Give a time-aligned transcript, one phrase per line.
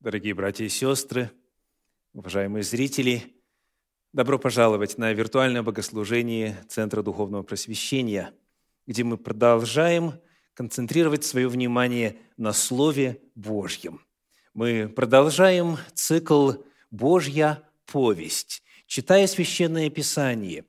[0.00, 1.28] Дорогие братья и сестры,
[2.12, 3.34] уважаемые зрители,
[4.12, 8.32] добро пожаловать на виртуальное богослужение Центра Духовного Просвещения,
[8.86, 10.12] где мы продолжаем
[10.54, 14.00] концентрировать свое внимание на Слове Божьем.
[14.54, 16.52] Мы продолжаем цикл
[16.92, 20.64] «Божья повесть», читая Священное Писание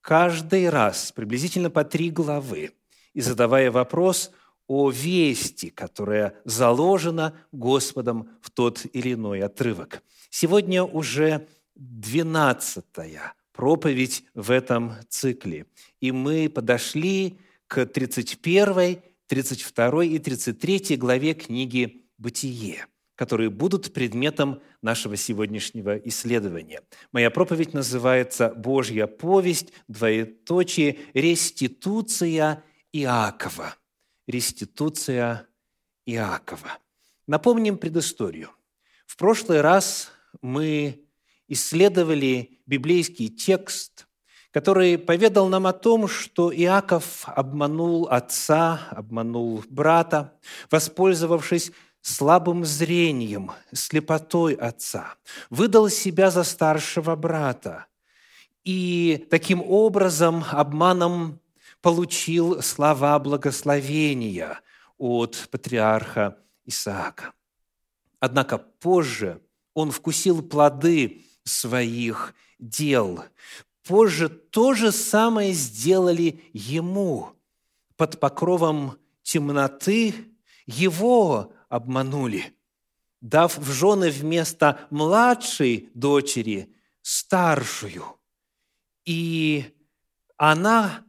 [0.00, 2.72] каждый раз приблизительно по три главы
[3.12, 4.30] и задавая вопрос–
[4.66, 10.02] о вести, которая заложена Господом в тот или иной отрывок.
[10.30, 15.66] Сегодня уже двенадцатая проповедь в этом цикле.
[16.00, 25.16] И мы подошли к 31, 32 и 33 главе книги «Бытие», которые будут предметом нашего
[25.16, 26.82] сегодняшнего исследования.
[27.12, 33.76] Моя проповедь называется «Божья повесть, двоеточие, реституция Иакова»
[34.32, 35.46] реституция
[36.06, 36.78] Иакова.
[37.26, 38.50] Напомним предысторию.
[39.06, 41.04] В прошлый раз мы
[41.48, 44.06] исследовали библейский текст,
[44.50, 50.32] который поведал нам о том, что Иаков обманул отца, обманул брата,
[50.70, 55.14] воспользовавшись слабым зрением, слепотой отца,
[55.50, 57.86] выдал себя за старшего брата
[58.64, 61.38] и таким образом обманом
[61.82, 64.60] получил слова благословения
[64.96, 67.32] от патриарха Исаака.
[68.20, 69.42] Однако позже
[69.74, 73.24] он вкусил плоды своих дел.
[73.84, 77.32] Позже то же самое сделали ему.
[77.96, 80.14] Под покровом темноты
[80.66, 82.54] его обманули,
[83.20, 86.72] дав в жены вместо младшей дочери
[87.02, 88.04] старшую.
[89.04, 89.74] И
[90.36, 91.04] она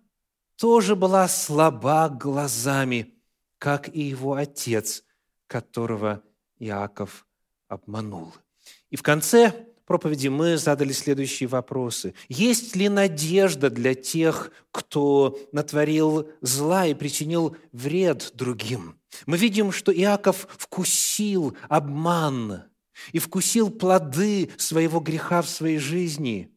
[0.63, 3.13] тоже была слаба глазами,
[3.57, 5.03] как и его отец,
[5.45, 6.23] которого
[6.57, 7.27] Иаков
[7.67, 8.33] обманул.
[8.89, 9.51] И в конце
[9.85, 12.13] проповеди мы задали следующие вопросы.
[12.29, 18.97] Есть ли надежда для тех, кто натворил зла и причинил вред другим?
[19.25, 22.63] Мы видим, что Иаков вкусил обман
[23.11, 26.55] и вкусил плоды своего греха в своей жизни.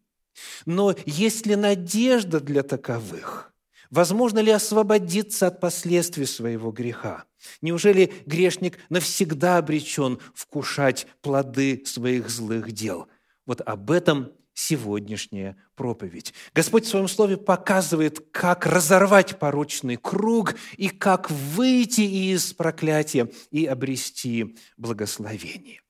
[0.64, 3.52] Но есть ли надежда для таковых?
[3.90, 7.24] Возможно ли освободиться от последствий своего греха?
[7.60, 13.08] Неужели грешник навсегда обречен вкушать плоды своих злых дел?
[13.44, 16.32] Вот об этом сегодняшняя проповедь.
[16.54, 23.66] Господь в Своем Слове показывает, как разорвать порочный круг и как выйти из проклятия и
[23.66, 25.82] обрести благословение.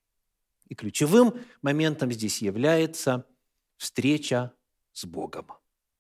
[0.69, 3.25] И ключевым моментом здесь является
[3.77, 4.53] встреча
[4.93, 5.47] с Богом,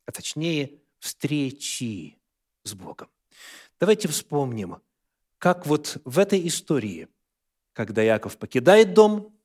[0.05, 2.19] а точнее– встречи
[2.65, 3.09] с Богом.
[3.79, 4.79] Давайте вспомним,
[5.39, 7.09] как вот в этой истории,
[7.73, 9.37] когда Яков покидает дом,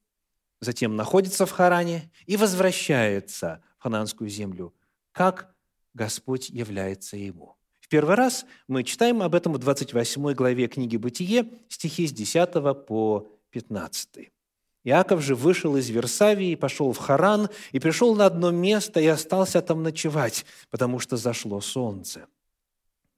[0.62, 4.74] затем находится в Харане и возвращается в хананскую землю,
[5.12, 5.54] как
[5.94, 7.58] Господь является ему.
[7.80, 12.86] В первый раз мы читаем об этом в 28 главе книги «Бытие», стихи с 10
[12.86, 14.32] по 15.
[14.84, 19.62] Иаков же вышел из Версавии, пошел в Харан, и пришел на одно место, и остался
[19.62, 22.26] там ночевать, потому что зашло солнце.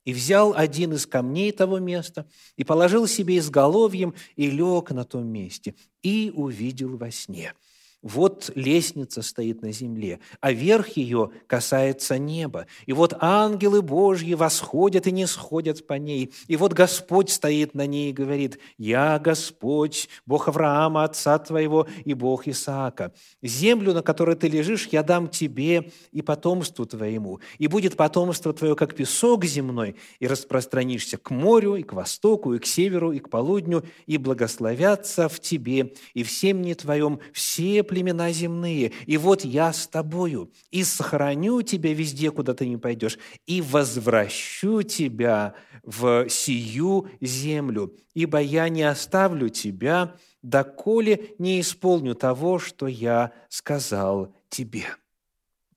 [0.03, 5.25] И взял один из камней того места, и положил себе изголовьем, и лег на том
[5.25, 7.53] месте, и увидел во сне–
[8.03, 12.67] вот лестница стоит на земле, а верх ее касается неба.
[12.85, 16.33] И вот ангелы Божьи восходят и не сходят по ней.
[16.47, 22.13] И вот Господь стоит на ней и говорит, «Я Господь, Бог Авраама, отца твоего, и
[22.13, 23.13] Бог Исаака.
[23.41, 27.39] Землю, на которой ты лежишь, я дам тебе и потомству твоему.
[27.57, 32.59] И будет потомство твое, как песок земной, и распространишься к морю, и к востоку, и
[32.59, 38.31] к северу, и к полудню, и благословятся в тебе, и в семени твоем все племена
[38.31, 43.61] земные, и вот я с тобою, и сохраню тебя везде, куда ты не пойдешь, и
[43.61, 52.87] возвращу тебя в сию землю, ибо я не оставлю тебя, доколе не исполню того, что
[52.87, 54.85] я сказал тебе».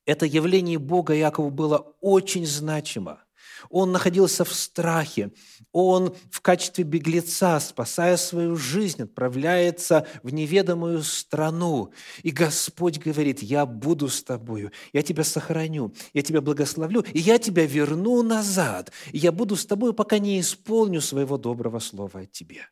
[0.06, 3.20] Это явление Бога Якову было очень значимо–
[3.70, 5.32] он находился в страхе.
[5.72, 11.92] Он в качестве беглеца, спасая свою жизнь, отправляется в неведомую страну.
[12.22, 17.38] И Господь говорит, я буду с тобою, я тебя сохраню, я тебя благословлю, и я
[17.38, 18.92] тебя верну назад.
[19.12, 22.68] И я буду с тобой, пока не исполню своего доброго слова о тебе.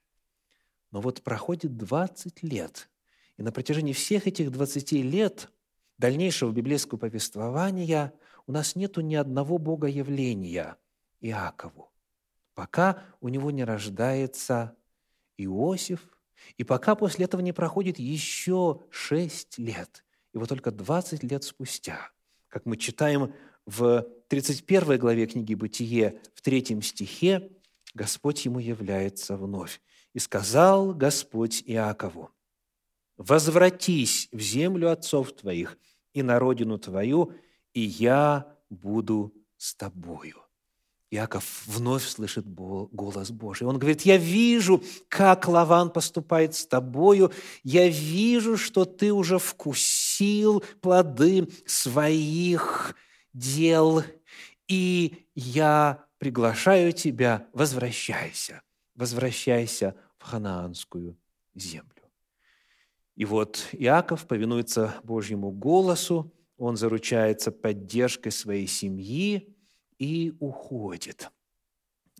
[0.90, 2.88] Но вот проходит 20 лет,
[3.36, 5.50] и на протяжении всех этих 20 лет
[5.98, 8.12] дальнейшего библейского повествования
[8.46, 10.76] у нас нету ни одного богоявления–
[11.20, 11.90] Иакову,
[12.54, 14.76] пока у него не рождается
[15.38, 16.00] Иосиф,
[16.58, 20.04] И пока после этого не проходит еще шесть лет,
[20.34, 22.10] и вот только 20 лет спустя,
[22.48, 23.32] как мы читаем
[23.64, 27.50] в 31 главе книги «Бытие» в третьем стихе,
[27.94, 29.80] Господь ему является вновь.
[30.12, 32.30] «И сказал Господь Иакову,
[33.16, 35.78] возвратись в землю отцов твоих
[36.12, 37.32] и на родину твою,
[37.74, 40.44] и я буду с тобою».
[41.14, 43.68] Иаков вновь слышит голос Божий.
[43.68, 47.30] Он говорит, я вижу, как Лаван поступает с тобою,
[47.62, 52.96] я вижу, что ты уже вкусил плоды своих
[53.32, 54.02] дел,
[54.66, 58.62] и я приглашаю тебя, возвращайся,
[58.96, 61.16] возвращайся в ханаанскую
[61.54, 61.90] землю.
[63.14, 69.54] И вот Иаков повинуется Божьему голосу, он заручается поддержкой своей семьи,
[69.98, 71.30] и уходит.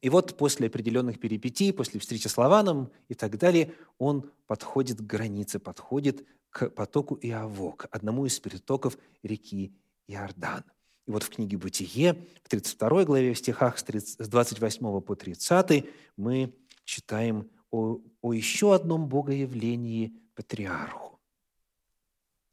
[0.01, 5.03] И вот после определенных перипетий, после встречи с Лаваном и так далее, он подходит к
[5.03, 9.75] границе, подходит к потоку Иовок, одному из притоков реки
[10.07, 10.63] Иордан.
[11.07, 16.55] И вот в книге «Бытие» в 32 главе, в стихах с 28 по 30 мы
[16.85, 21.19] читаем о, о еще одном богоявлении патриарху.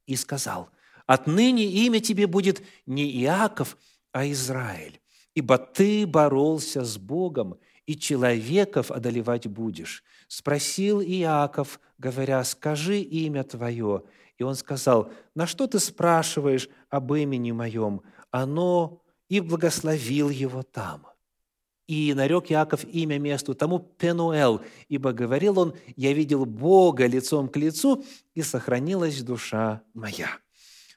[0.05, 0.69] «И сказал,
[1.13, 3.77] отныне имя тебе будет не Иаков,
[4.11, 5.01] а Израиль,
[5.33, 10.03] ибо ты боролся с Богом, и человеков одолевать будешь.
[10.27, 14.03] Спросил Иаков, говоря, скажи имя твое.
[14.37, 18.01] И он сказал, на что ты спрашиваешь об имени моем?
[18.29, 21.07] Оно и благословил его там.
[21.87, 27.57] И нарек Иаков имя месту тому Пенуэл, ибо говорил он, я видел Бога лицом к
[27.57, 30.29] лицу, и сохранилась душа моя.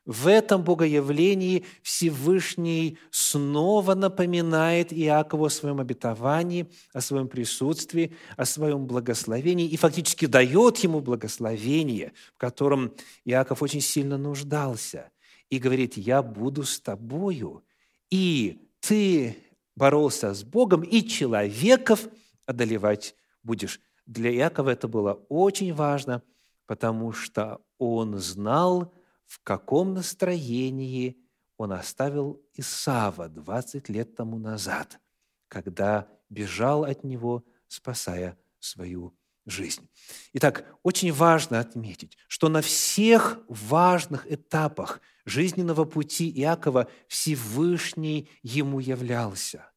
[0.06, 8.86] В этом богоявлении Всевышний снова напоминает Иакову о своем обетовании, о своем присутствии, о своем
[8.86, 12.92] благословении и фактически дает ему благословение, в котором
[13.24, 15.10] Иаков очень сильно нуждался.
[15.48, 17.64] И говорит, я буду с тобою,
[18.10, 19.38] и ты
[19.74, 22.08] боролся с Богом, и человеков
[22.44, 23.80] одолевать будешь.
[24.04, 26.22] Для Иакова это было очень важно,
[26.66, 28.92] потому что он знал,
[29.34, 31.16] в каком настроении
[31.56, 35.00] он оставил Исава 20 лет тому назад,
[35.48, 39.12] когда бежал от него, спасая свою
[39.44, 39.88] жизнь.
[40.34, 49.68] Итак, очень важно отметить, что на всех важных этапах жизненного пути Иакова Всевышний ему являлся.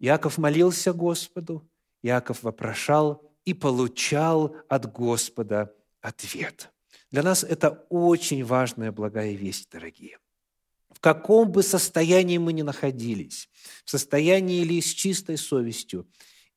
[0.00, 1.70] Иаков молился Господу,
[2.02, 6.72] Иаков вопрошал и получал от Господа ответ–
[7.10, 10.18] для нас это очень важная благая весть, дорогие.
[10.90, 13.48] В каком бы состоянии мы ни находились,
[13.84, 16.06] в состоянии ли с чистой совестью,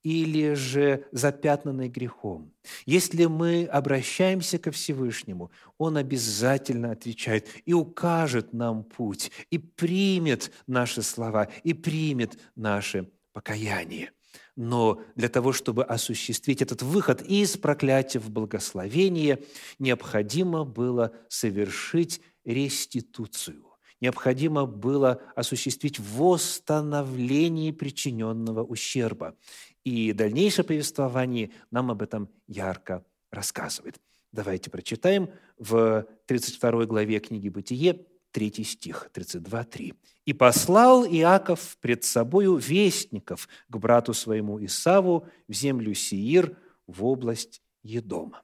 [0.03, 2.51] или же запятнанной грехом.
[2.85, 11.01] Если мы обращаемся ко Всевышнему, Он обязательно отвечает и укажет нам путь, и примет наши
[11.03, 14.11] слова, и примет наше покаяние.
[14.55, 19.39] Но для того, чтобы осуществить этот выход из проклятия в благословение,
[19.79, 23.65] необходимо было совершить реституцию.
[24.01, 29.35] Необходимо было осуществить восстановление причиненного ущерба.
[29.83, 33.99] И дальнейшее повествование нам об этом ярко рассказывает.
[34.31, 39.93] Давайте прочитаем в 32 главе книги «Бытие» 3 стих, 32, 3.
[40.25, 46.57] «И послал Иаков пред собою вестников к брату своему Исаву в землю Сиир,
[46.87, 48.43] в область Едома».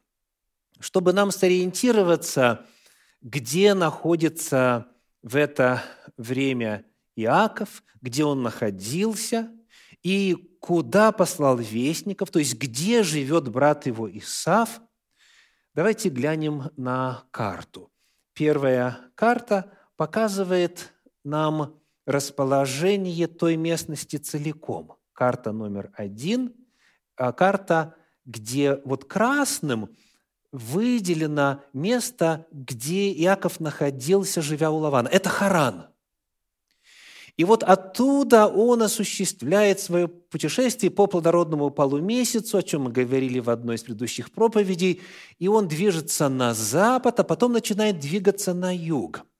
[0.79, 2.65] Чтобы нам сориентироваться,
[3.21, 4.87] где находится
[5.23, 5.83] в это
[6.17, 9.51] время Иаков, где он находился
[10.03, 14.81] и куда послал вестников, то есть где живет брат его Исав,
[15.73, 17.91] давайте глянем на карту.
[18.33, 21.75] Первая карта показывает нам
[22.05, 24.95] расположение той местности целиком.
[25.11, 26.53] Карта номер один,
[27.17, 29.89] а карта, где вот красным
[30.51, 35.09] выделено место, где Иаков находился, живя у Лавана.
[35.09, 35.87] Это Харан.
[37.35, 43.49] И вот оттуда он осуществляет свое путешествие по плодородному полумесяцу, о чем мы говорили в
[43.49, 45.01] одной из предыдущих проповедей,
[45.37, 49.25] и он движется на запад, а потом начинает двигаться на юг–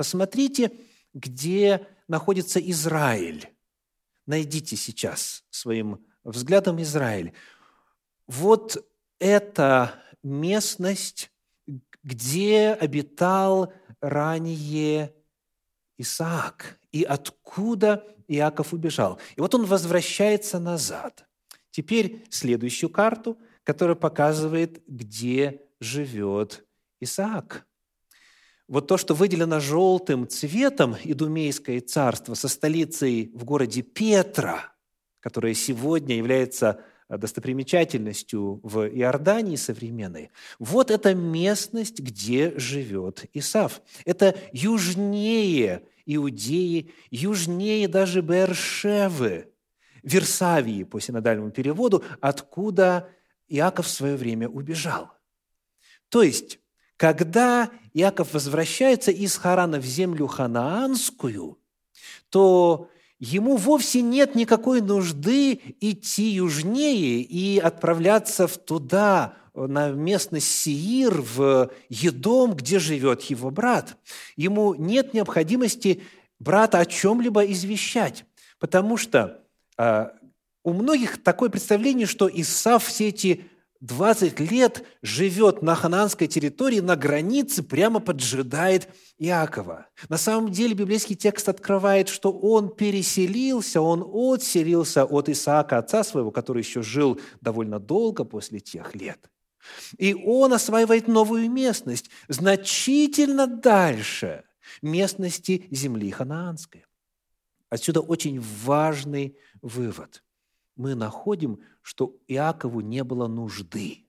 [0.00, 0.72] Посмотрите,
[1.12, 3.50] где находится Израиль.
[4.24, 7.34] Найдите сейчас своим взглядом Израиль.
[8.26, 8.82] Вот
[9.18, 11.30] это местность,
[12.02, 15.14] где обитал ранее
[15.98, 19.20] Исаак, и откуда Иаков убежал.
[19.36, 21.28] И вот он возвращается назад.
[21.70, 26.66] Теперь следующую карту, которая показывает, где живет
[27.00, 27.66] Исаак.
[28.70, 34.72] Вот то, что выделено желтым цветом Идумейское царство со столицей в городе Петра,
[35.18, 43.82] которое сегодня является достопримечательностью в Иордании современной, вот эта местность, где живет Исав.
[44.04, 49.48] Это южнее Иудеи, южнее даже Бершевы,
[50.04, 53.10] Версавии по синодальному переводу, откуда
[53.48, 55.10] Иаков в свое время убежал.
[56.08, 56.60] То есть,
[57.00, 61.58] когда Иаков возвращается из Харана в землю ханаанскую,
[62.28, 71.22] то ему вовсе нет никакой нужды идти южнее и отправляться в туда, на местность Сиир,
[71.22, 73.96] в Едом, где живет его брат.
[74.36, 76.02] Ему нет необходимости
[76.38, 78.26] брата о чем-либо извещать,
[78.58, 79.42] потому что
[79.78, 80.12] а,
[80.62, 83.46] у многих такое представление, что Исав все эти
[83.80, 89.86] 20 лет живет на хананской территории, на границе, прямо поджидает Иакова.
[90.08, 96.30] На самом деле библейский текст открывает, что он переселился, он отселился от Исаака, отца своего,
[96.30, 99.30] который еще жил довольно долго после тех лет.
[99.96, 104.44] И он осваивает новую местность, значительно дальше
[104.82, 106.84] местности земли ханаанской.
[107.70, 110.22] Отсюда очень важный вывод.
[110.80, 114.06] Мы находим, что Иакову не было нужды.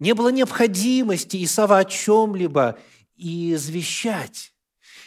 [0.00, 2.80] Не было необходимости Исава о чем-либо
[3.16, 4.54] извещать.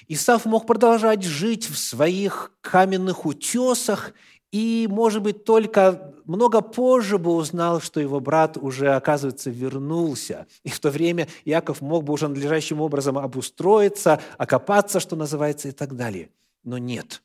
[0.07, 4.13] Исав мог продолжать жить в своих каменных утесах
[4.53, 10.47] и, может быть, только много позже бы узнал, что его брат уже, оказывается, вернулся.
[10.63, 15.71] И в то время Яков мог бы уже надлежащим образом обустроиться, окопаться, что называется, и
[15.71, 16.29] так далее.
[16.63, 17.21] Но нет.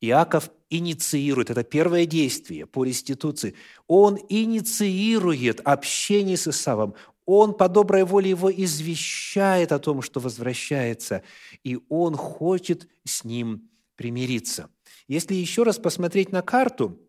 [0.00, 3.54] Иаков инициирует, это первое действие по реституции,
[3.86, 11.22] он инициирует общение с Исавом, он по доброй воле его извещает о том, что возвращается,
[11.64, 14.70] и он хочет с ним примириться.
[15.08, 17.00] Если еще раз посмотреть на карту,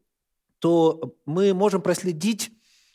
[0.59, 2.51] то мы можем проследить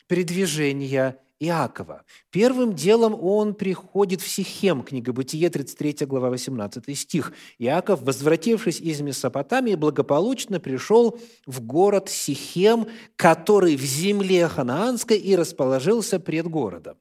[0.07, 2.03] передвижение Иакова.
[2.31, 7.33] Первым делом он приходит в Сихем, книга Бытие, 33 глава, 18 стих.
[7.59, 16.19] Иаков, возвратившись из Месопотамии, благополучно пришел в город Сихем, который в земле ханаанской и расположился
[16.19, 16.97] пред городом.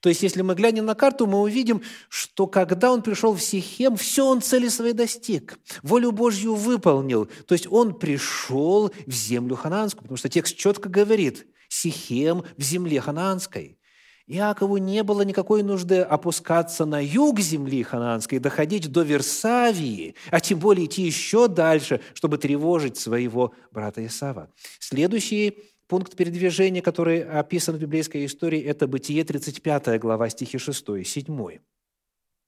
[0.00, 3.96] То есть, если мы глянем на карту, мы увидим, что когда он пришел в Сихем,
[3.96, 7.26] все он цели своей достиг, волю Божью выполнил.
[7.46, 13.00] То есть, он пришел в землю ханаанскую, потому что текст четко говорит– Сихем в земле
[13.00, 13.78] ханаанской.
[14.26, 20.58] Иакову не было никакой нужды опускаться на юг земли ханаанской, доходить до Версавии, а тем
[20.58, 24.52] более идти еще дальше, чтобы тревожить своего брата Исава.
[24.80, 25.58] Следующий
[25.88, 31.58] пункт передвижения, который описан в библейской истории, это Бытие 35 глава, стихи 6 и 7.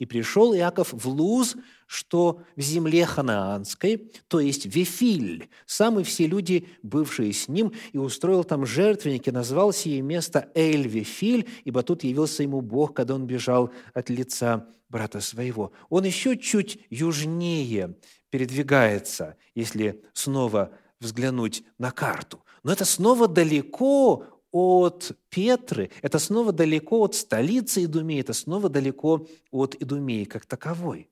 [0.01, 6.27] И пришел Иаков в Луз, что в земле ханаанской, то есть Вефиль, сам и все
[6.27, 12.43] люди, бывшие с ним, и устроил там жертвенники, назвал сие место Эль-Вефиль, ибо тут явился
[12.43, 15.71] ему Бог, когда он бежал от лица брата своего.
[15.91, 17.95] Он еще чуть южнее
[18.31, 22.43] передвигается, если снова взглянуть на карту.
[22.63, 29.27] Но это снова далеко от Петры, это снова далеко от столицы Идумеи, это снова далеко
[29.51, 31.09] от Идумеи как таковой.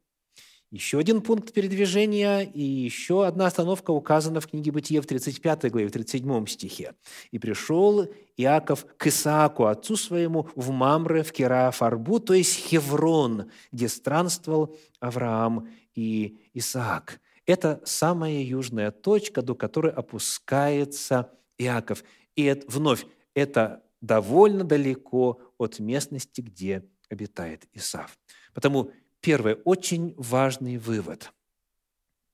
[0.70, 5.88] Еще один пункт передвижения и еще одна остановка указана в книге Бытия в 35 главе,
[5.88, 6.94] в 37 стихе.
[7.30, 13.88] «И пришел Иаков к Исааку, отцу своему, в Мамре, в Керафарбу, то есть Хеврон, где
[13.88, 17.18] странствовал Авраам и Исаак».
[17.46, 22.04] Это самая южная точка, до которой опускается Иаков.
[22.36, 23.06] И это, вновь
[23.38, 28.18] это довольно далеко от местности, где обитает Исав.
[28.52, 31.32] Потому первый очень важный вывод.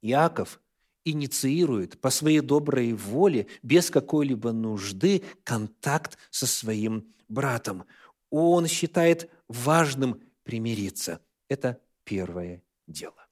[0.03, 0.61] Иаков
[1.05, 7.85] инициирует по своей доброй воле, без какой-либо нужды, контакт со своим братом.
[8.31, 11.21] Он считает важным примириться.
[11.49, 13.27] Это первое дело.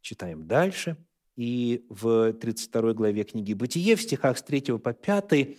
[0.00, 0.96] Читаем дальше.
[1.36, 5.58] И в 32 главе книги «Бытие» в стихах с 3 по 5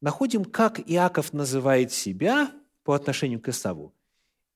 [0.00, 2.52] находим, как Иаков называет себя
[2.84, 3.94] по отношению к Исаву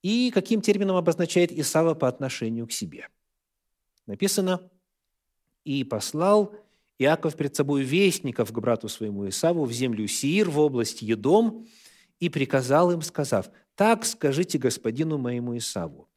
[0.02, 3.08] и каким термином обозначает Исава по отношению к себе.
[4.06, 4.70] Написано,
[5.64, 6.54] «И послал
[6.98, 11.66] Иаков перед собой вестников к брату своему Исаву в землю Сиир, в область Едом,
[12.20, 16.08] и приказал им, сказав, «Так скажите господину моему Исаву,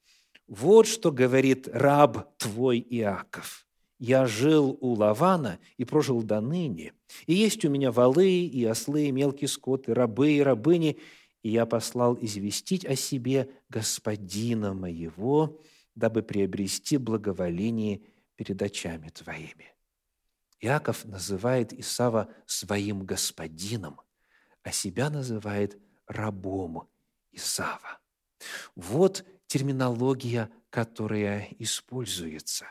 [0.48, 3.67] вот что говорит раб твой Иаков.
[4.00, 6.94] Я жил у Лавана и прожил до ныне.
[7.26, 11.00] И есть у меня валы и ослы, и мелкий скот, и рабы, и рабыни,
[11.44, 15.62] и я послал известить о себе господина моего,
[15.96, 18.02] дабы приобрести благоволение
[18.36, 19.74] перед очами твоими».
[20.60, 24.02] Иаков называет Исава своим господином,
[24.64, 25.78] а себя называет
[26.08, 26.90] рабом
[27.32, 28.00] Исава.
[28.76, 32.66] Вот терминология, которая используется.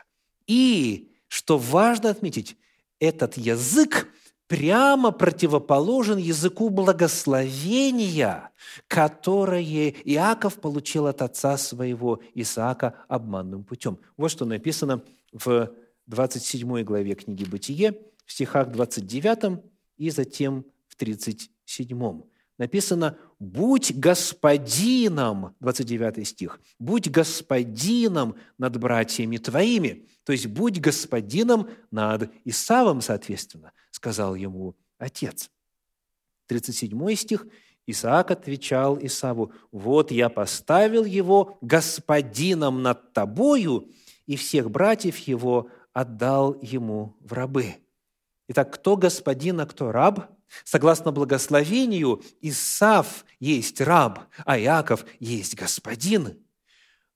[0.47, 2.57] И, что важно отметить,
[2.99, 4.07] этот язык
[4.47, 8.49] прямо противоположен языку благословения,
[8.87, 13.99] которое Иаков получил от отца своего Исаака обманным путем.
[14.15, 15.03] Вот что написано
[15.33, 15.71] в
[16.07, 19.61] 27 главе книги «Бытие», в стихах 29
[19.97, 22.21] и затем в 37.
[22.57, 30.07] Написано «Будь господином», 29 стих, «Будь господином над братьями твоими».
[30.23, 35.51] То есть «Будь господином над Исавом», соответственно, сказал ему отец.
[36.47, 37.45] 37 стих
[37.85, 43.89] Исаак отвечал Исаву, «Вот я поставил его господином над тобою,
[44.25, 47.75] и всех братьев его отдал ему в рабы».
[48.49, 50.36] Итак, кто господин, а кто раб?
[50.63, 56.37] Согласно благословению, Исав есть раб, а Иаков есть господин.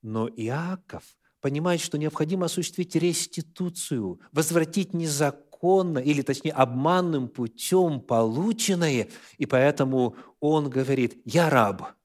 [0.01, 1.03] Но Иаков
[1.39, 9.07] понимает, что необходимо осуществить реституцию, возвратить незаконно или, точнее, обманным путем полученное,
[9.37, 11.95] и поэтому он говорит «Я раб»,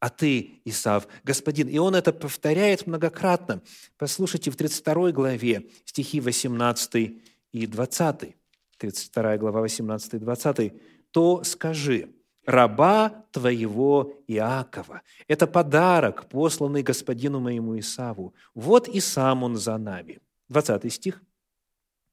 [0.00, 1.68] а ты, Исав, господин.
[1.68, 3.62] И он это повторяет многократно.
[3.98, 7.20] Послушайте в 32 главе стихи 18
[7.52, 8.34] и 20.
[8.80, 10.72] 32 глава, 18 и 20.
[11.10, 12.08] «То скажи,
[12.46, 15.02] раба твоего Иакова.
[15.28, 18.34] Это подарок, посланный господину моему Исаву.
[18.54, 20.20] Вот и сам он за нами».
[20.48, 21.22] 20 стих.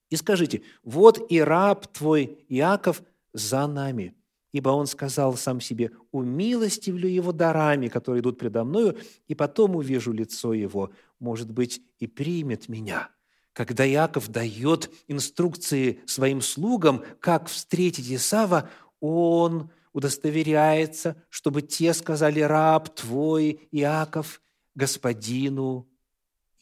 [0.09, 3.01] «И скажите, вот и раб твой Иаков
[3.33, 4.13] за нами,
[4.51, 8.97] ибо он сказал сам себе, умилостивлю его дарами, которые идут предо мною,
[9.27, 13.09] и потом увижу лицо его, может быть, и примет меня».
[13.57, 22.93] Когда Иаков дает инструкции своим слугам, как встретить Исава, он удостоверяется, чтобы те сказали «раб
[22.93, 24.43] твой, Иаков,
[24.75, 25.89] господину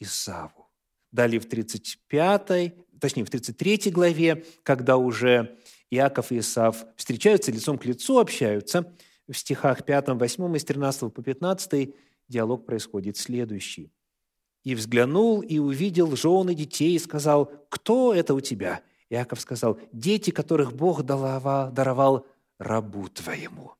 [0.00, 0.70] Исаву».
[1.12, 5.58] Далее в 35, точнее в 33 главе, когда уже
[5.90, 8.96] Иаков и Исав встречаются лицом к лицу, общаются.
[9.28, 11.94] В стихах 5, 8 из 13 по 15
[12.26, 13.92] диалог происходит следующий.
[14.66, 20.30] «И взглянул, и увидел жены детей, и сказал, кто это у тебя?» Иаков сказал, «Дети,
[20.30, 22.26] которых Бог даровал,
[22.58, 23.74] рабу твоему».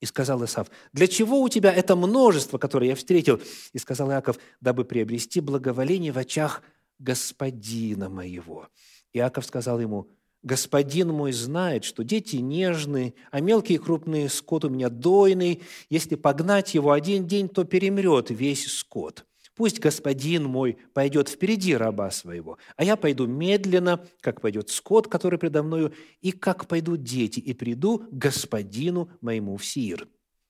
[0.00, 3.40] И сказал Исав, «Для чего у тебя это множество, которое я встретил?»
[3.72, 6.62] И сказал Иаков, «Дабы приобрести благоволение в очах
[6.98, 8.66] господина моего».
[9.12, 10.08] Иаков сказал ему,
[10.42, 15.62] Господин мой знает, что дети нежны, а мелкий и крупный скот у меня дойный.
[15.90, 19.24] Если погнать его один день, то перемрет весь скот.
[19.56, 25.38] Пусть господин мой пойдет впереди раба своего, а я пойду медленно, как пойдет скот, который
[25.38, 30.06] предо мною, и как пойдут дети, и приду к господину моему в Сир».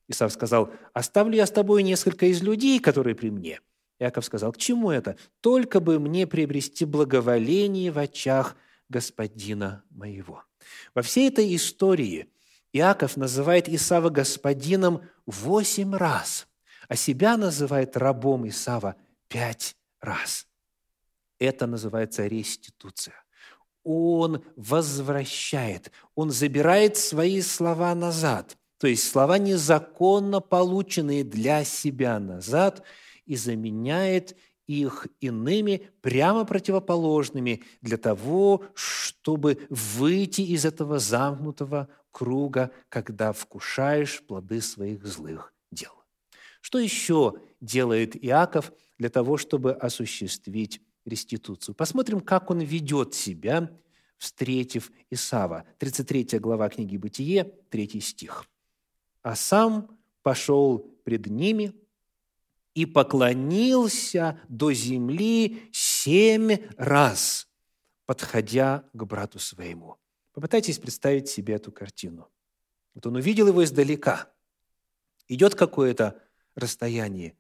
[0.09, 3.61] Исав сказал, «Оставлю я с тобой несколько из людей, которые при мне».
[3.99, 5.17] Иаков сказал, «К чему это?
[5.41, 8.57] Только бы мне приобрести благоволение в очах
[8.89, 10.43] господина моего».
[10.95, 12.29] Во всей этой истории
[12.73, 16.47] Иаков называет Исава господином восемь раз,
[16.89, 18.97] а себя называет рабом Исава
[19.29, 20.47] пять раз.
[21.39, 23.15] Это называется реституция.
[23.85, 32.83] Он возвращает, он забирает свои слова назад, то есть слова незаконно полученные для себя назад,
[33.27, 43.33] и заменяет их иными, прямо противоположными, для того, чтобы выйти из этого замкнутого круга, когда
[43.33, 45.53] вкушаешь плоды своих злых.
[46.67, 51.77] Что еще делает Иаков для того, чтобы осуществить реституцию?
[51.77, 53.71] Посмотрим, как он ведет себя,
[54.19, 55.63] встретив Исава.
[55.79, 58.47] 33 глава книги «Бытие», 3 стих.
[59.23, 61.73] «А сам пошел пред ними–
[62.75, 67.49] и поклонился до земли семь раз,
[68.07, 69.97] подходя к брату своему.
[70.33, 72.29] Попытайтесь представить себе эту картину.
[72.93, 74.31] Вот он увидел его издалека.
[75.29, 76.21] Идет какое-то
[76.57, 77.37] расстояние,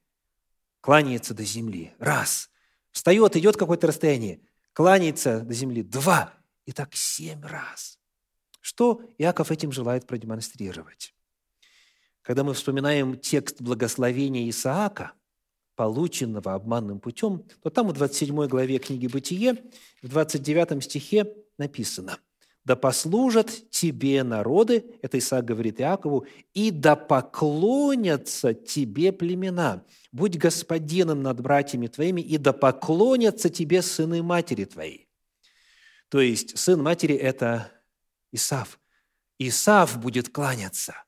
[0.80, 1.92] кланяется до земли.
[1.98, 2.50] Раз.
[2.92, 4.40] Встает, идет какое-то расстояние,
[4.72, 5.82] кланяется до земли.
[5.82, 6.32] Два.
[6.64, 7.98] И так семь раз.
[8.60, 11.14] Что Иаков этим желает продемонстрировать?
[12.22, 15.12] Когда мы вспоминаем текст благословения Исаака–
[15.76, 19.62] полученного обманным путем, то там в 27 главе книги «Бытие»
[20.02, 22.18] в 29 стихе написано
[22.66, 31.22] «Да послужат тебе народы», это Исаак говорит Иакову, «и да поклонятся тебе племена, будь господином
[31.22, 35.08] над братьями твоими, и да поклонятся тебе сыны матери твоей».
[36.08, 37.70] То есть сын матери– это
[38.32, 38.80] Исав.
[39.38, 41.04] Исав будет кланяться,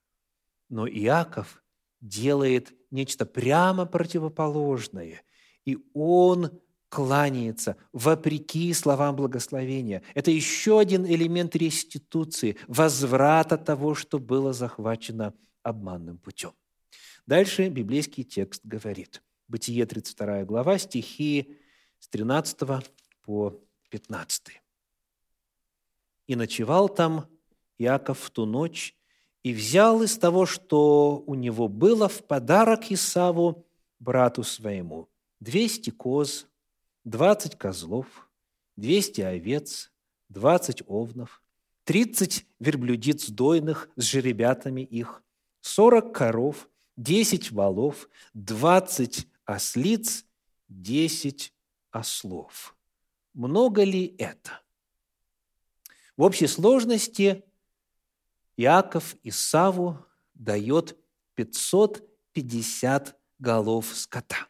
[0.68, 1.64] но Иаков
[2.00, 5.22] делает нечто прямо противоположное,
[5.64, 10.02] и он кланяется вопреки словам благословения.
[10.14, 16.52] Это еще один элемент реституции, возврата того, что было захвачено обманным путем.
[17.26, 19.22] Дальше библейский текст говорит.
[19.48, 21.58] Бытие 32 глава, стихи
[21.98, 22.58] с 13
[23.22, 24.62] по 15.
[26.26, 27.26] «И ночевал там
[27.78, 28.96] Иаков в ту ночь,
[29.42, 33.66] и взял из того, что у него было, в подарок Исаву,
[33.98, 35.08] брату своему,
[35.40, 36.46] двести коз,
[37.08, 38.28] двадцать козлов,
[38.76, 39.90] двести овец,
[40.28, 41.42] двадцать овнов,
[41.84, 45.22] тридцать верблюдиц дойных с жеребятами их,
[45.60, 50.26] сорок коров, десять валов, двадцать ослиц,
[50.68, 51.54] десять
[51.90, 52.76] ослов.
[53.32, 54.60] Много ли это?
[56.16, 57.42] В общей сложности
[58.56, 60.98] Иаков Исаву дает
[61.36, 64.48] 550 голов скота.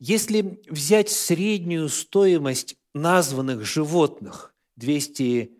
[0.00, 5.52] Если взять среднюю стоимость названных животных, 200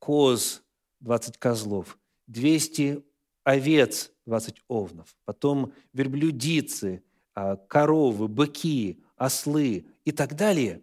[0.00, 0.64] коз,
[1.00, 1.96] 20 козлов,
[2.26, 3.04] 200
[3.44, 10.82] овец, 20 овнов, потом верблюдицы, а, коровы, быки, ослы и так далее,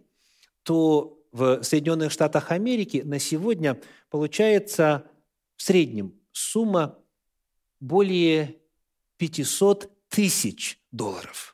[0.62, 5.10] то в Соединенных Штатах Америки на сегодня получается
[5.56, 6.98] в среднем сумма
[7.80, 8.56] более
[9.18, 11.53] 500 тысяч долларов.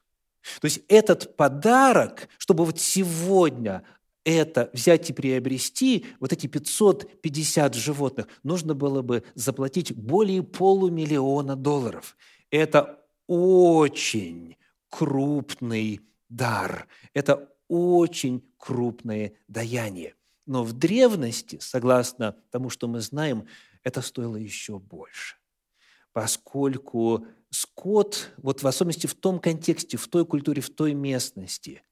[0.61, 3.85] То есть этот подарок, чтобы вот сегодня
[4.25, 12.17] это взять и приобрести, вот эти 550 животных, нужно было бы заплатить более полумиллиона долларов.
[12.51, 14.57] Это очень
[14.89, 16.87] крупный дар.
[17.15, 20.15] Это очень крупное даяние.
[20.47, 23.47] Но в древности, согласно тому, что мы знаем,
[23.85, 25.37] это стоило еще больше.
[26.13, 31.83] Поскольку скот, вот в особенности в том контексте, в той культуре, в той местности,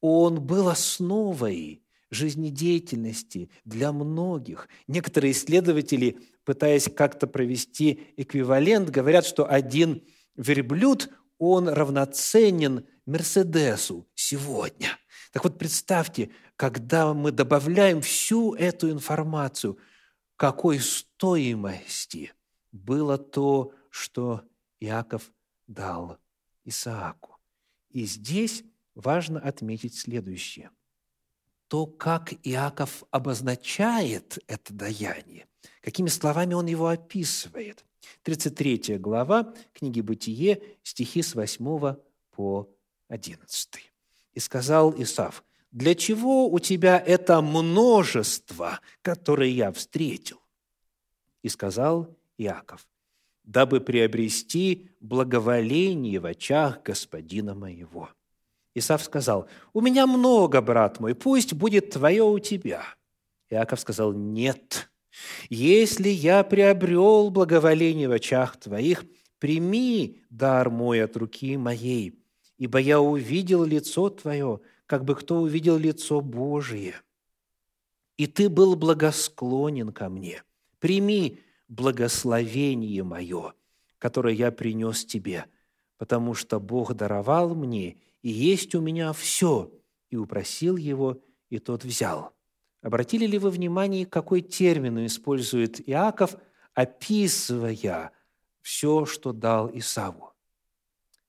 [0.00, 4.68] он был основой жизнедеятельности для многих.
[4.86, 10.02] Некоторые исследователи, пытаясь как-то провести эквивалент, говорят, что один
[10.36, 14.98] верблюд, он равноценен Мерседесу сегодня.
[15.32, 19.78] Так вот, представьте, когда мы добавляем всю эту информацию–
[20.42, 22.32] какой стоимости
[22.72, 24.42] было то, что
[24.82, 25.32] Иаков
[25.68, 26.18] дал
[26.64, 27.36] Исааку.
[27.90, 28.64] И здесь
[28.94, 30.70] важно отметить следующее.
[31.68, 35.46] То, как Иаков обозначает это даяние,
[35.82, 37.84] какими словами он его описывает.
[38.22, 41.94] 33 глава книги «Бытие», стихи с 8
[42.32, 42.68] по
[43.08, 43.92] 11.
[44.32, 50.40] «И сказал Исав, для чего у тебя это множество, которое я встретил?
[51.42, 52.86] И сказал Иаков,
[53.44, 58.08] дабы приобрести благоволение в очах господина моего.
[58.74, 62.82] Исав сказал, у меня много, брат мой, пусть будет твое у тебя.
[63.50, 64.90] Иаков сказал, нет,
[65.50, 69.04] если я приобрел благоволение в очах твоих,
[69.38, 72.18] прими дар мой от руки моей,
[72.56, 76.94] ибо я увидел лицо твое, как бы кто увидел лицо Божие.
[78.16, 80.42] И ты был благосклонен ко мне.
[80.78, 81.40] Прими
[81.72, 83.54] благословение мое,
[83.98, 85.46] которое я принес тебе,
[85.96, 89.72] потому что Бог даровал мне, и есть у меня все,
[90.10, 92.32] и упросил его, и тот взял».
[92.82, 96.34] Обратили ли вы внимание, какой термин использует Иаков,
[96.74, 98.10] описывая
[98.60, 100.32] все, что дал Исаву?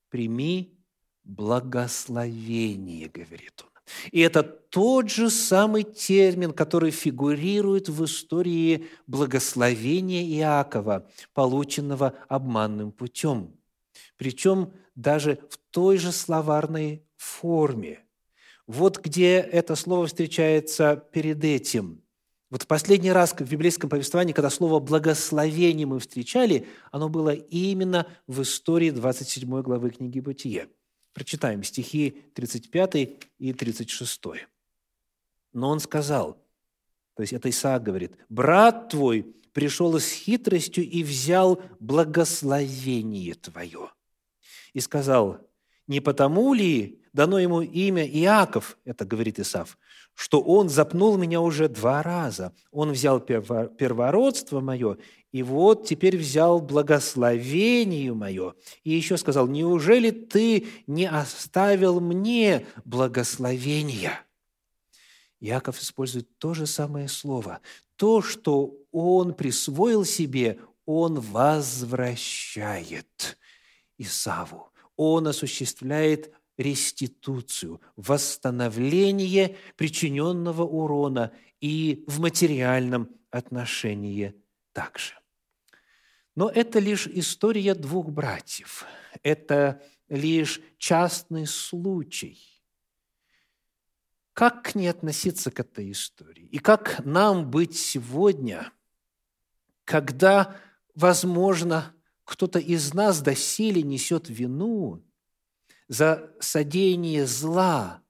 [0.10, 0.76] «Прими
[1.24, 3.73] благословение, говорит он.
[4.12, 13.54] И это тот же самый термин, который фигурирует в истории благословения Иакова, полученного обманным путем.
[14.18, 18.00] Причем даже в той же словарной форме.
[18.68, 22.02] Вот где это слово встречается перед этим.
[22.50, 28.06] Вот в последний раз в библейском повествовании, когда слово «благословение» мы встречали, оно было именно
[28.28, 30.68] в истории 27 главы книги «Бытие».
[31.14, 32.96] Прочитаем стихи 35
[33.38, 34.22] и 36.
[35.54, 36.44] Но он сказал,
[37.16, 39.24] то есть это Исаак говорит, «Брат твой
[39.54, 43.92] пришел с хитростью и взял благословение твое».
[44.74, 45.40] И сказал,
[45.86, 49.78] Не потому ли дано ему имя Иаков, это говорит Исав,
[50.16, 52.54] что он запнул меня уже два раза.
[52.72, 54.98] Он взял первородство мое,
[55.32, 58.54] и вот теперь взял благословение мое.
[58.84, 64.20] И еще сказал, неужели ты не оставил мне благословения?
[65.40, 67.60] Иаков использует то же самое слово.
[67.96, 72.58] То, что он присвоил себе, он возвращает
[73.98, 74.70] Исаву.
[74.96, 84.36] Он осуществляет реституцию, восстановление причиненного урона и в материальном отношении
[84.72, 85.16] также.
[86.36, 88.86] Но это лишь история двух братьев.
[89.22, 92.40] Это лишь частный случай.
[94.34, 96.46] Как к ней относиться к этой истории?
[96.46, 98.72] И как нам быть сегодня,
[99.86, 100.56] когда,
[100.96, 105.04] возможно, кто-то из нас доселе несет вину
[105.88, 108.02] за содеяние зла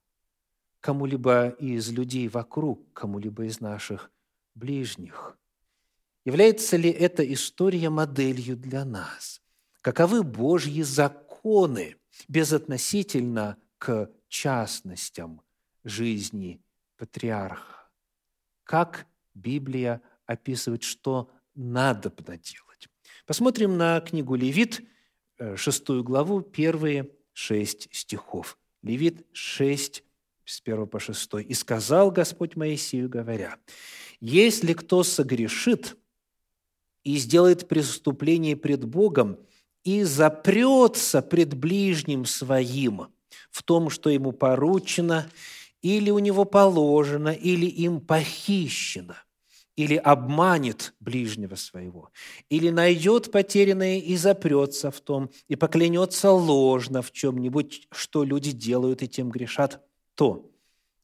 [0.79, 4.12] кому-либо из людей вокруг, кому-либо из наших
[4.53, 5.38] ближних.
[6.25, 9.41] Является ли эта история моделью для нас?
[9.81, 15.41] Каковы Божьи законы безотносительно к частностям
[15.83, 16.62] жизни
[16.97, 17.89] патриарха?
[18.63, 22.89] Как Библия описывает, что надо делать?
[23.25, 24.81] Посмотрим на книгу Левит,
[25.38, 28.58] э, шестую главу, первые шесть стихов.
[28.82, 30.04] Левит 6,
[30.46, 31.34] с 1 по 6.
[31.48, 33.58] «И сказал Господь Моисею, говоря,
[34.19, 35.98] «Если кто согрешит
[37.04, 39.38] и сделает преступление пред Богом
[39.84, 43.08] и запрется пред ближним своим
[43.52, 45.30] в том, что ему поручено,
[45.82, 49.15] или у него положено, или им похищено–
[49.75, 52.12] или обманет ближнего своего,
[52.49, 59.01] или найдет потерянное и запрется в том, и поклянется ложно в чем-нибудь, что люди делают
[59.01, 59.83] и тем грешат,
[60.15, 60.51] то,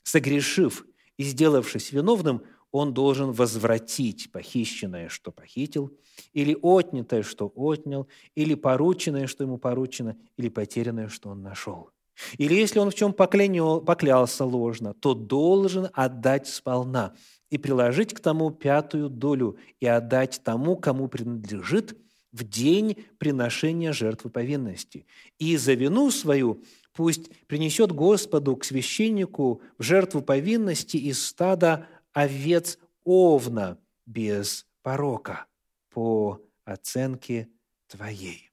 [0.04, 0.86] согрешив
[1.18, 5.98] и сделавшись виновным, он должен возвратить похищенное, что похитил,
[6.34, 11.90] или отнятое, что отнял, или порученное, что ему поручено, или потерянное, что он нашел.
[12.38, 17.16] Или если он в чем поклялся ложно, то должен отдать сполна,
[17.50, 21.98] и приложить к тому пятую долю и отдать тому, кому принадлежит,
[22.32, 25.08] в день приношения жертвы повинности.
[25.40, 32.78] И за вину свою пусть принесет Господу к священнику в жертву повинности из стада овец
[33.04, 35.48] овна без порока
[35.90, 37.50] по оценке
[37.88, 38.52] твоей.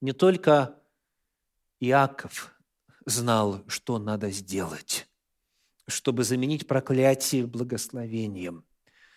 [0.00, 0.76] Не только
[1.80, 2.54] Иаков
[3.04, 5.08] знал, что надо сделать,
[5.88, 8.64] чтобы заменить проклятие благословением.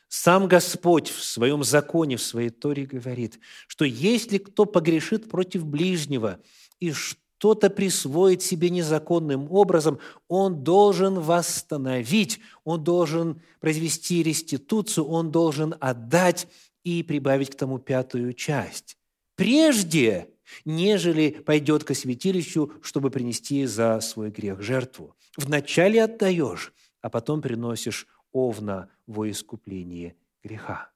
[0.08, 6.40] Сам Господь в своем законе, в своей Торе говорит, что если кто погрешит против ближнего
[6.82, 15.76] и что-то присвоит себе незаконным образом, он должен восстановить, он должен произвести реституцию, он должен
[15.80, 16.48] отдать
[16.84, 18.98] и прибавить к тому пятую часть.
[19.36, 20.30] Прежде
[20.66, 25.16] нежели пойдет к святилищу, чтобы принести за свой грех жертву.
[25.38, 30.92] Вначале отдаешь, а потом приносишь овна во искупление греха.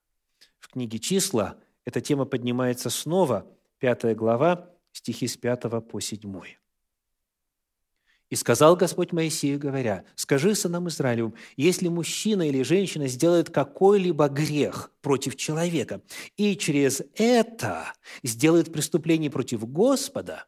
[0.59, 3.45] В книге «Числа» эта тема поднимается снова,
[3.79, 6.41] пятая глава, стихи с 5 по 7.
[8.35, 14.91] И сказал Господь Моисею, говоря, «Скажи сынам Израилевым, если мужчина или женщина сделает какой-либо грех
[14.99, 16.01] против человека
[16.35, 17.93] и через это
[18.23, 20.47] сделает преступление против Господа,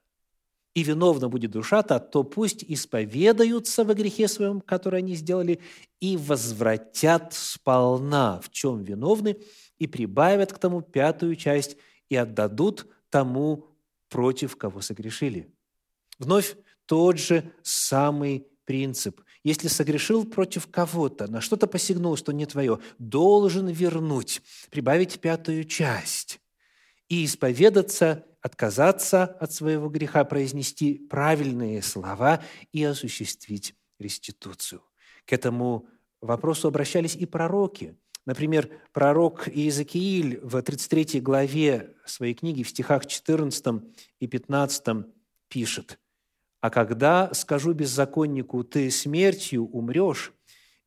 [0.73, 5.61] и виновна будет душа-то, то пусть исповедаются во грехе своем, который они сделали,
[6.01, 9.37] и возвратят сполна, в чем виновны,
[9.79, 11.77] и прибавят к тому пятую часть,
[12.09, 13.69] и отдадут тому,
[14.09, 15.49] против кого согрешили».
[16.19, 19.21] Вновь тот же самый принцип.
[19.43, 26.39] Если согрешил против кого-то, на что-то посягнул, что не твое, должен вернуть, прибавить пятую часть
[27.07, 34.81] и исповедаться, отказаться от своего греха, произнести правильные слова и осуществить реституцию.
[35.25, 35.87] К этому
[36.21, 37.95] вопросу обращались и пророки.
[38.25, 43.81] Например, пророк Иезекииль в 33 главе своей книги в стихах 14
[44.19, 45.05] и 15
[45.47, 45.99] пишет–
[46.61, 50.33] а когда скажу беззаконнику, ты смертью умрешь,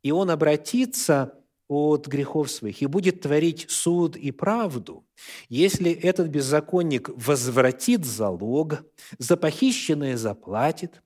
[0.02, 1.34] и он обратится
[1.68, 5.06] от грехов своих и будет творить суд и правду,
[5.48, 8.82] если этот беззаконник возвратит залог,
[9.18, 11.02] за похищенное заплатит,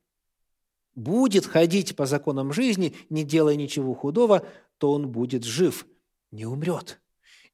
[0.94, 4.46] будет ходить по законам жизни, не делая ничего худого,
[4.78, 5.86] то он будет жив,
[6.30, 7.00] не умрет.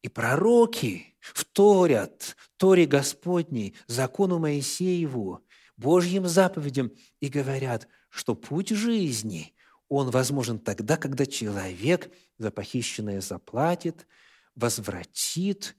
[0.02, 5.40] И пророки вторят Торе Господней, закону Моисееву,
[5.80, 9.54] Божьим заповедям и говорят, что путь жизни,
[9.88, 14.06] он возможен тогда, когда человек за похищенное заплатит,
[14.54, 15.74] возвратит,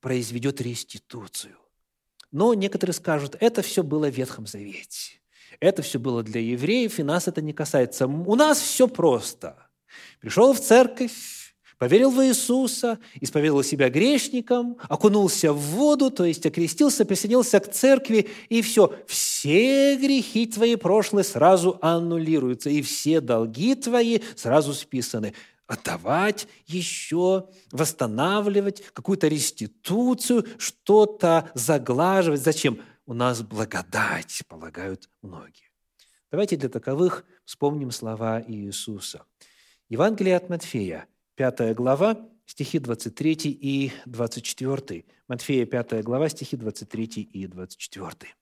[0.00, 1.56] произведет реституцию.
[2.30, 5.20] Но некоторые скажут, это все было в Ветхом Завете.
[5.60, 8.06] Это все было для евреев, и нас это не касается.
[8.06, 9.68] У нас все просто.
[10.20, 11.43] Пришел в церковь,
[11.78, 18.28] поверил в Иисуса, исповедовал себя грешником, окунулся в воду, то есть окрестился, присоединился к церкви,
[18.48, 25.34] и все, все грехи твои прошлые сразу аннулируются, и все долги твои сразу списаны.
[25.66, 32.42] Отдавать еще, восстанавливать, какую-то реституцию, что-то заглаживать.
[32.42, 32.80] Зачем?
[33.06, 35.70] У нас благодать, полагают многие.
[36.30, 39.24] Давайте для таковых вспомним слова Иисуса.
[39.88, 41.06] Евангелие от Матфея–
[41.36, 42.16] 5 глава,
[42.46, 45.04] стихи 23 и 24.
[45.28, 48.34] Матфея 5 глава, стихи 23 и 24.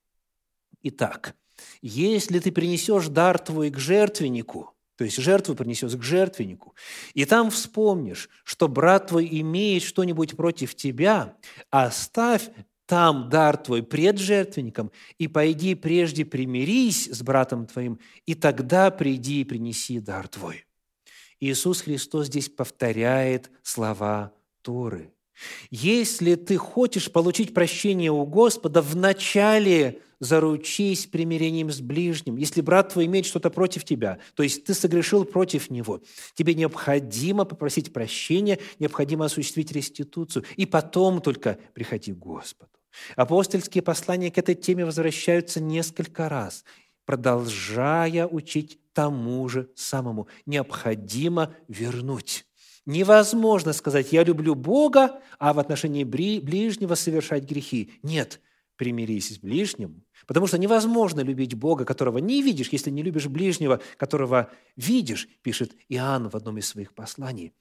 [0.83, 1.35] Итак,
[1.81, 6.75] если ты принесешь дар твой к жертвеннику, то есть жертву принесешь к жертвеннику,
[7.15, 11.37] и там вспомнишь, что брат твой имеет что-нибудь против тебя,
[11.71, 12.51] оставь
[12.87, 19.41] там дар твой пред жертвенником, и пойди прежде примирись с братом твоим, и тогда приди
[19.41, 20.67] и принеси дар твой».
[21.43, 25.13] Иисус Христос здесь повторяет слова Торы.
[25.73, 32.37] Если ты хочешь получить прощение у Господа, вначале заручись примирением с ближним.
[32.37, 36.01] Если брат твой имеет что-то против тебя, то есть ты согрешил против него,
[36.35, 42.71] тебе необходимо попросить прощения, необходимо осуществить реституцию, и потом только приходи к Господу.
[43.17, 46.65] Апостольские послания к этой теме возвращаются несколько раз,
[47.05, 50.29] продолжая учить тому же самому.
[50.47, 52.47] Необходимо вернуть.
[52.85, 57.93] Невозможно сказать «я люблю Бога», а в отношении ближнего совершать грехи.
[58.03, 58.41] Нет,
[58.77, 63.81] примирись с ближним, потому что невозможно любить Бога, которого не видишь, если не любишь ближнего,
[63.97, 67.53] которого видишь, пишет Иоанн в одном из своих посланий.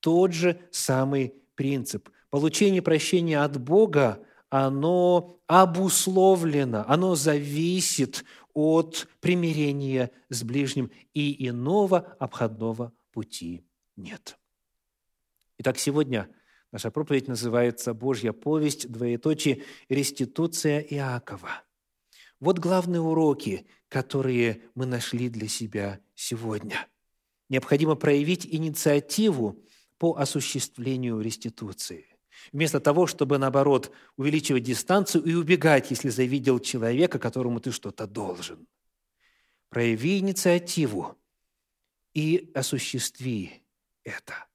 [0.00, 2.10] Тот же самый принцип.
[2.28, 8.24] Получение прощения от Бога, оно обусловлено, оно зависит
[8.58, 14.36] от примирения с ближним, и иного обходного пути нет.
[15.58, 16.28] Итак, сегодня
[16.72, 21.62] наша проповедь называется «Божья повесть, двоеточие, реституция Иакова».
[22.40, 26.88] Вот главные уроки, которые мы нашли для себя сегодня.
[27.48, 29.62] Необходимо проявить инициативу
[29.98, 32.06] по осуществлению реституции–
[32.52, 38.66] Вместо того, чтобы, наоборот, увеличивать дистанцию и убегать, если завидел человека, которому ты что-то должен.
[39.68, 41.16] Прояви инициативу
[42.14, 43.62] и осуществи
[44.04, 44.46] это.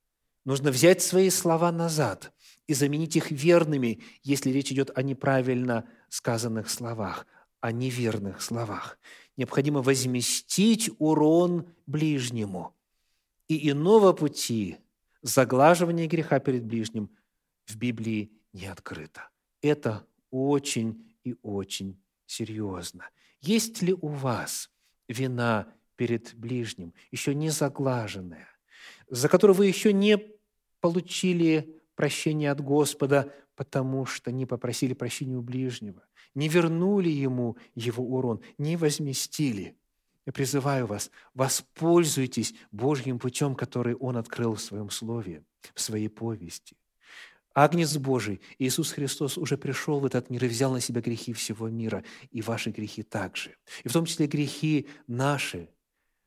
[0.46, 2.34] Нужно взять свои слова назад
[2.68, 7.28] и заменить их верными, если речь идет о неправильно сказанных словах,
[7.62, 8.98] о неверных словах.
[9.38, 12.76] Необходимо возместить урон ближнему.
[13.48, 14.78] И иного пути
[15.22, 17.10] заглаживания греха перед ближним–
[17.66, 19.30] в Библии не открыто.
[19.62, 23.10] Это очень и очень серьезно.
[23.42, 24.70] Есть ли у вас
[25.08, 28.50] вина перед ближним, еще не заглаженная,
[29.10, 30.20] за которую вы еще не
[30.80, 38.04] получили прощения от Господа, потому что не попросили прощения у ближнего, не вернули ему его
[38.04, 39.78] урон, не возместили.
[40.26, 46.78] Я призываю вас, воспользуйтесь Божьим путем, который Он открыл в Своем Слове, в Своей повести.
[47.54, 51.70] Агнец Божий, Иисус Христос уже пришел в этот мир и взял на себя грехи всего
[51.70, 53.56] мира, и ваши грехи также.
[53.84, 55.70] И в том числе грехи наши,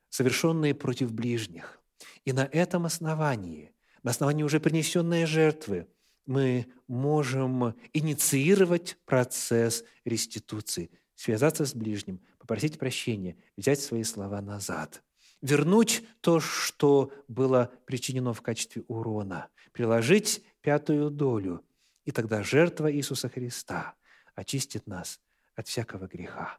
[0.08, 1.80] совершенные против ближних.
[2.24, 5.88] И на этом основании, на основании уже принесенной жертвы,
[6.26, 15.02] мы можем инициировать процесс реституции, связаться с ближним, попросить прощения, взять свои слова назад,
[15.42, 21.64] вернуть то, что было причинено в качестве урона, приложить пятую долю,
[22.04, 23.94] и тогда жертва Иисуса Христа
[24.34, 25.20] очистит нас
[25.54, 26.58] от всякого греха.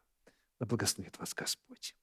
[0.61, 1.93] Да благословит вас Господь.